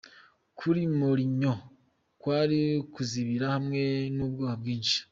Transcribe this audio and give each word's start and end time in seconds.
Kuri 0.59 0.81
Mourinho, 0.97 1.53
kwari 2.21 2.59
kuzibira 2.93 3.45
hamwe 3.55 3.81
n'ubwoba 4.15 4.53
bwinshi. 4.61 4.97